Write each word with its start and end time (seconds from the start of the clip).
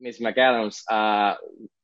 Miss 0.00 0.18
McAdams, 0.18 0.82
uh, 0.90 1.34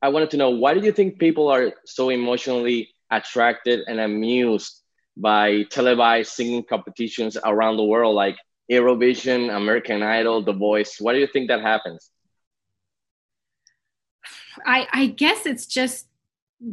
I 0.00 0.08
wanted 0.08 0.30
to 0.30 0.36
know 0.36 0.50
why 0.50 0.74
do 0.74 0.80
you 0.80 0.92
think 0.92 1.18
people 1.18 1.48
are 1.48 1.72
so 1.84 2.08
emotionally 2.08 2.88
attracted 3.10 3.80
and 3.86 4.00
amused 4.00 4.80
by 5.16 5.64
televised 5.64 6.32
singing 6.32 6.62
competitions 6.62 7.36
around 7.44 7.76
the 7.76 7.84
world, 7.84 8.14
like 8.14 8.36
Eurovision, 8.70 9.54
American 9.54 10.02
Idol, 10.02 10.42
The 10.42 10.52
Voice? 10.52 10.96
Why 10.98 11.12
do 11.12 11.18
you 11.18 11.26
think 11.26 11.48
that 11.48 11.60
happens? 11.60 12.10
I, 14.64 14.86
I 14.92 15.06
guess 15.06 15.46
it's 15.46 15.66
just 15.66 16.06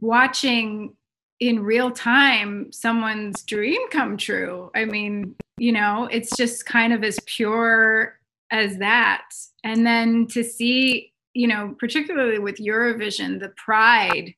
watching 0.00 0.94
in 1.38 1.60
real 1.60 1.90
time 1.90 2.70
someone's 2.72 3.42
dream 3.42 3.80
come 3.90 4.16
true. 4.16 4.70
I 4.74 4.84
mean, 4.84 5.36
you 5.58 5.72
know, 5.72 6.08
it's 6.10 6.36
just 6.36 6.66
kind 6.66 6.92
of 6.92 7.04
as 7.04 7.18
pure 7.24 8.18
as 8.50 8.78
that. 8.78 9.28
And 9.64 9.86
then 9.86 10.26
to 10.28 10.42
see, 10.42 11.09
you 11.34 11.48
know, 11.48 11.74
particularly 11.78 12.38
with 12.38 12.56
Eurovision, 12.56 13.40
the 13.40 13.52
pride 13.56 14.34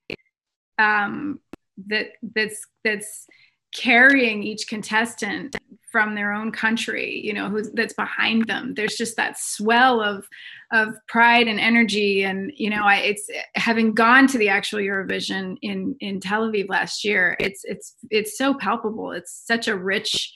um, 0.78 1.40
that 1.88 2.08
that's 2.34 2.66
that's 2.84 3.26
carrying 3.74 4.42
each 4.42 4.68
contestant 4.68 5.56
from 5.90 6.14
their 6.14 6.32
own 6.32 6.52
country 6.52 7.20
you 7.24 7.32
know 7.32 7.48
who's 7.48 7.70
that's 7.72 7.94
behind 7.94 8.46
them. 8.46 8.74
There's 8.74 8.96
just 8.96 9.16
that 9.16 9.38
swell 9.38 10.00
of 10.00 10.26
of 10.72 10.94
pride 11.08 11.48
and 11.48 11.58
energy. 11.58 12.24
And 12.24 12.52
you 12.54 12.68
know 12.70 12.82
I, 12.84 12.96
it's 12.96 13.28
having 13.54 13.94
gone 13.94 14.26
to 14.28 14.38
the 14.38 14.48
actual 14.48 14.80
eurovision 14.80 15.56
in 15.62 15.96
in 16.00 16.20
tel 16.20 16.48
aviv 16.48 16.68
last 16.68 17.04
year 17.04 17.36
it's 17.40 17.64
it's 17.64 17.94
it's 18.10 18.36
so 18.36 18.54
palpable. 18.54 19.12
It's 19.12 19.42
such 19.46 19.68
a 19.68 19.76
rich 19.76 20.34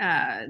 uh 0.00 0.46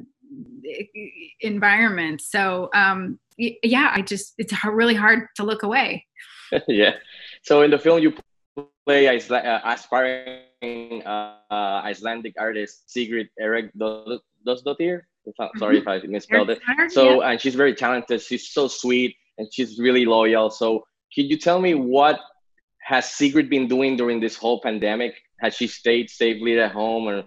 environment 1.41 2.21
so 2.21 2.69
um 2.75 3.19
yeah 3.39 3.93
i 3.95 4.03
just 4.03 4.35
it's 4.39 4.53
really 4.65 4.95
hard 4.95 5.27
to 5.37 5.45
look 5.45 5.63
away 5.63 6.05
yeah 6.69 6.93
so 7.43 7.63
in 7.63 7.71
the 7.71 7.79
film 7.79 8.01
you 8.01 8.13
play 8.87 9.09
as 9.09 9.31
uh, 9.31 9.61
aspiring 9.65 11.03
uh, 11.05 11.35
Icelandic 11.51 12.35
artist 12.39 12.91
Sigrid 12.91 13.29
Erik. 13.39 13.73
Mm-hmm. 13.77 15.59
Sorry 15.59 15.79
if 15.79 15.89
I 15.89 15.99
misspelled 16.07 16.51
it. 16.51 16.61
So, 16.89 17.21
yeah. 17.21 17.31
and 17.31 17.41
she's 17.41 17.55
very 17.55 17.75
talented. 17.75 18.23
She's 18.23 18.49
so 18.51 18.69
sweet 18.69 19.17
and 19.39 19.49
she's 19.53 19.79
really 19.79 20.05
loyal. 20.05 20.51
So, 20.51 20.85
could 21.15 21.29
you 21.29 21.37
tell 21.37 21.61
me 21.61 21.75
what 21.75 22.21
has 22.83 23.11
Sigrid 23.11 23.51
been 23.51 23.67
doing 23.67 23.97
during 23.97 24.21
this 24.21 24.37
whole 24.37 24.61
pandemic? 24.61 25.15
Has 25.41 25.55
she 25.55 25.67
stayed 25.67 26.09
safely 26.09 26.59
at 26.59 26.73
home, 26.73 27.09
or 27.09 27.25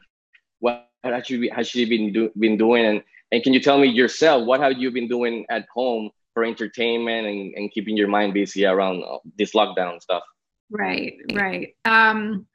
what 0.60 0.89
has 1.04 1.28
she 1.28 1.50
has 1.50 1.68
she 1.68 1.86
been 1.86 2.14
do, 2.14 2.32
been 2.38 2.58
doing? 2.58 2.86
And 2.86 3.04
and 3.32 3.44
can 3.44 3.54
you 3.54 3.60
tell 3.60 3.78
me 3.78 3.88
yourself 3.88 4.46
what 4.46 4.60
have 4.60 4.78
you 4.78 4.92
been 4.92 5.08
doing 5.08 5.46
at 5.50 5.66
home 5.74 6.10
for 6.34 6.44
entertainment 6.44 7.28
and, 7.28 7.54
and 7.56 7.72
keeping 7.72 7.98
your 7.98 8.08
mind 8.08 8.34
busy 8.34 8.66
around 8.66 9.04
this 9.38 9.54
lockdown 9.54 10.02
stuff? 10.02 10.24
Right, 10.72 11.16
right. 11.34 11.76
Um, 11.86 12.46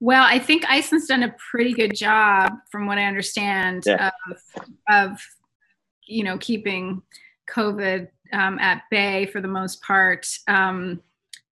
well, 0.00 0.24
I 0.24 0.38
think 0.38 0.64
Iceland's 0.68 1.06
done 1.06 1.22
a 1.22 1.34
pretty 1.50 1.72
good 1.72 1.94
job, 1.94 2.52
from 2.70 2.86
what 2.86 2.98
I 2.98 3.04
understand, 3.04 3.84
yeah. 3.86 4.10
of, 4.28 4.38
of 4.88 5.20
you 6.06 6.22
know 6.22 6.38
keeping 6.38 7.02
COVID 7.48 8.08
um, 8.32 8.58
at 8.58 8.82
bay 8.90 9.26
for 9.26 9.40
the 9.40 9.48
most 9.48 9.82
part. 9.82 10.26
Um, 10.48 11.00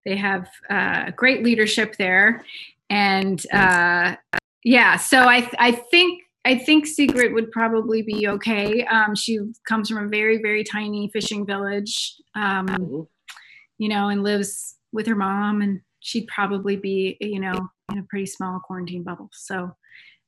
they 0.05 0.17
have 0.17 0.51
uh, 0.69 1.11
great 1.13 1.43
leadership 1.43 1.97
there, 1.97 2.45
and 2.91 3.43
uh, 3.53 4.17
yeah. 4.65 4.97
So 4.97 5.21
I 5.21 5.49
I 5.59 5.73
think 5.73 6.23
I 6.45 6.59
think 6.59 6.87
Sigrid 6.87 7.33
would 7.33 7.51
probably 7.53 8.03
be 8.03 8.29
okay. 8.29 8.85
Um, 8.85 9.15
she 9.15 9.39
comes 9.69 9.89
from 9.89 10.05
a 10.05 10.09
very 10.09 10.43
very 10.43 10.65
tiny 10.65 11.09
fishing 11.13 11.47
village, 11.47 12.15
um, 12.35 13.07
you 13.79 13.89
know, 13.89 14.09
and 14.09 14.23
lives 14.23 14.77
with 14.93 15.07
her 15.07 15.17
mom 15.17 15.63
and 15.63 15.81
she'd 16.01 16.27
probably 16.29 16.77
be, 16.77 17.17
you 17.21 17.41
know, 17.41 17.69
in 17.91 17.99
a 17.99 18.03
pretty 18.05 18.27
small 18.27 18.61
quarantine 18.61 19.03
bubble. 19.03 19.31
So 19.33 19.75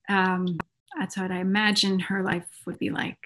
um, 0.09 0.59
that's 0.98 1.19
what 1.19 1.31
I 1.31 1.41
imagine 1.41 1.99
her 2.00 2.22
life 2.22 2.47
would 2.66 2.78
be 2.78 2.91
like. 2.91 3.19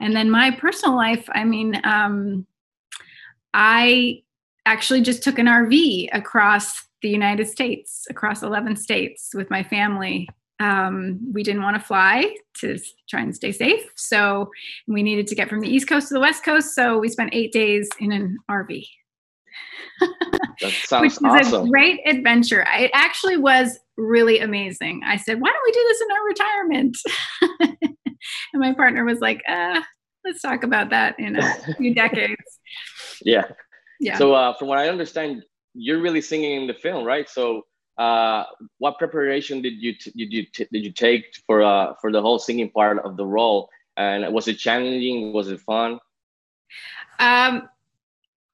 And 0.00 0.14
then 0.14 0.30
my 0.30 0.52
personal 0.52 0.96
life, 0.96 1.28
I 1.32 1.44
mean, 1.44 1.80
um, 1.84 2.46
I 3.52 4.22
actually 4.64 5.02
just 5.02 5.22
took 5.22 5.38
an 5.38 5.46
RV 5.46 6.08
across 6.12 6.72
the 7.06 7.12
United 7.12 7.46
States, 7.48 8.04
across 8.10 8.42
11 8.42 8.74
states 8.74 9.30
with 9.32 9.48
my 9.48 9.62
family. 9.62 10.28
Um, 10.58 11.20
we 11.32 11.44
didn't 11.44 11.62
want 11.62 11.76
to 11.76 11.82
fly 11.82 12.34
to 12.60 12.78
try 13.08 13.20
and 13.20 13.32
stay 13.32 13.52
safe. 13.52 13.84
So 13.94 14.50
we 14.88 15.04
needed 15.04 15.28
to 15.28 15.36
get 15.36 15.48
from 15.48 15.60
the 15.60 15.68
East 15.68 15.86
Coast 15.86 16.08
to 16.08 16.14
the 16.14 16.20
West 16.20 16.44
Coast. 16.44 16.74
So 16.74 16.98
we 16.98 17.08
spent 17.08 17.30
eight 17.32 17.52
days 17.52 17.88
in 18.00 18.10
an 18.10 18.38
RV. 18.50 18.84
That 20.62 20.72
sounds 20.72 21.02
Which 21.02 21.12
is 21.12 21.48
awesome. 21.52 21.66
a 21.66 21.68
great 21.68 22.00
adventure. 22.06 22.64
It 22.78 22.90
actually 22.94 23.36
was 23.36 23.78
really 23.98 24.40
amazing. 24.40 25.02
I 25.04 25.18
said, 25.18 25.38
"Why 25.38 25.50
don't 25.50 25.66
we 25.66 25.72
do 25.72 25.84
this 25.88 26.00
in 26.00 26.08
our 26.16 26.24
retirement?" 26.24 26.96
and 28.54 28.60
my 28.62 28.72
partner 28.72 29.04
was 29.04 29.20
like, 29.20 29.42
uh, 29.46 29.82
"Let's 30.24 30.40
talk 30.40 30.64
about 30.64 30.88
that 30.90 31.18
in 31.18 31.36
a 31.36 31.74
few 31.76 31.94
decades." 32.04 32.42
Yeah. 33.22 33.44
Yeah. 34.00 34.16
So, 34.16 34.32
uh, 34.32 34.54
from 34.54 34.68
what 34.68 34.78
I 34.78 34.88
understand, 34.88 35.42
you're 35.76 36.00
really 36.00 36.20
singing 36.20 36.62
in 36.62 36.66
the 36.66 36.74
film, 36.74 37.04
right? 37.04 37.28
So, 37.28 37.62
uh, 37.98 38.44
what 38.78 38.98
preparation 38.98 39.62
did 39.62 39.74
you 39.74 39.94
t- 39.94 40.12
did 40.16 40.32
you 40.32 40.46
t- 40.52 40.68
did 40.72 40.84
you 40.84 40.92
take 40.92 41.24
for 41.46 41.62
uh, 41.62 41.94
for 42.00 42.12
the 42.12 42.20
whole 42.20 42.38
singing 42.38 42.70
part 42.70 42.98
of 42.98 43.16
the 43.16 43.26
role? 43.26 43.68
And 43.96 44.32
was 44.34 44.48
it 44.48 44.58
challenging? 44.58 45.32
Was 45.32 45.48
it 45.48 45.60
fun? 45.60 45.98
Um, 47.18 47.68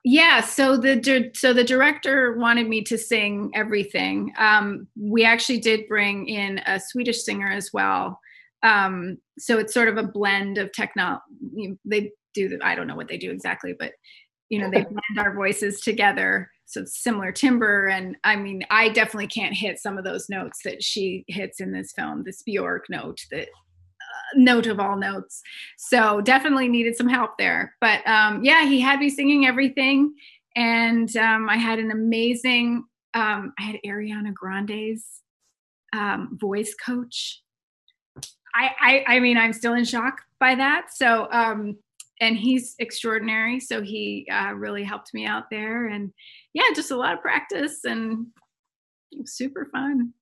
yeah 0.05 0.41
so 0.41 0.77
the 0.77 1.31
so 1.35 1.53
the 1.53 1.65
director 1.65 2.37
wanted 2.37 2.69
me 2.69 2.83
to 2.83 2.99
sing 2.99 3.51
everything 3.55 4.33
um, 4.39 4.87
we 4.97 5.25
actually 5.25 5.59
did 5.59 5.89
bring 5.89 6.27
in 6.27 6.61
a 6.67 6.81
swedish 6.81 7.23
singer 7.23 7.51
as 7.51 7.71
well 7.73 8.19
um, 8.65 9.19
so 9.39 9.59
it's 9.59 9.75
sort 9.75 9.89
of 9.89 9.97
a 9.97 10.03
blend 10.03 10.59
of 10.59 10.73
techno. 10.73 11.21
they 11.85 12.11
do 12.35 12.59
i 12.63 12.75
don't 12.75 12.87
know 12.87 12.97
what 12.97 13.09
they 13.09 13.19
do 13.19 13.31
exactly 13.31 13.75
but 13.79 13.93
you 14.49 14.59
know 14.59 14.71
they 14.71 14.83
blend 14.83 15.19
our 15.19 15.35
voices 15.35 15.81
together 15.81 16.51
so 16.73 16.85
similar 16.85 17.33
timbre 17.33 17.89
and 17.89 18.17
i 18.25 18.35
mean 18.35 18.63
i 18.71 18.89
definitely 18.89 19.27
can't 19.27 19.55
hit 19.55 19.79
some 19.79 19.99
of 19.99 20.05
those 20.05 20.29
notes 20.29 20.61
that 20.65 20.83
she 20.83 21.25
hits 21.29 21.61
in 21.61 21.73
this 21.73 21.93
film 21.93 22.23
this 22.25 22.43
speorg 22.43 22.81
note 22.89 23.21
that 23.31 23.49
note 24.35 24.67
of 24.67 24.81
all 24.81 24.97
notes. 24.97 25.43
So 25.77 26.21
definitely 26.21 26.69
needed 26.69 26.97
some 26.97 27.09
help 27.09 27.39
there. 27.39 27.75
But 27.81 28.07
um, 28.07 28.45
yeah, 28.45 28.67
he 28.67 28.81
had 28.81 29.01
me 29.01 29.11
singing 29.11 29.47
everything. 29.47 30.15
And 30.55 31.15
um, 31.17 31.49
I 31.49 31.57
had 31.57 31.79
an 31.79 31.91
amazing, 31.91 32.85
um, 33.15 33.53
I 33.59 33.63
had 33.63 33.77
Ariana 33.87 34.33
Grande's 34.33 35.05
um, 35.93 36.37
voice 36.41 36.75
coach. 36.75 37.43
I, 38.55 38.71
I, 38.81 39.15
I 39.17 39.21
mean, 39.21 39.39
I'm 39.39 39.53
still 39.53 39.75
in 39.75 39.85
shock 39.85 40.21
by 40.39 40.55
that. 40.55 40.89
So, 40.93 41.29
um, 41.31 41.79
and 42.23 42.37
he's 42.37 42.77
extraordinary. 42.79 43.59
So 43.59 43.83
he 43.83 44.29
uh, 44.33 44.53
really 44.53 44.85
helped 44.85 45.13
me 45.13 45.27
out 45.27 45.51
there. 45.51 45.89
And 45.89 46.13
yeah, 46.55 46.63
just 46.75 46.93
a 46.93 46.97
lot 46.97 47.15
of 47.15 47.21
practice 47.21 47.81
and 47.85 48.27
super 49.25 49.69
fun. 49.73 50.13